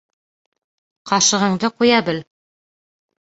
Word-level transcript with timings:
Ҡашығыңды 1.11 1.71
ҡуя 1.81 1.99
бел. 2.09 2.23